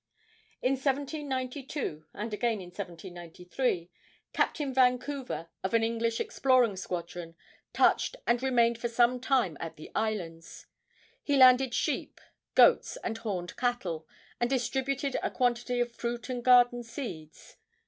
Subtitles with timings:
[0.63, 3.91] In 1792, and again in 1793,
[4.33, 7.35] Captain Vancouver, of an English exploring squadron,
[7.71, 10.65] touched and remained for some time at the islands.
[11.21, 12.19] He landed sheep,
[12.55, 14.07] goats and horned cattle,
[14.39, 17.57] and distributed a quantity of fruit and garden seeds.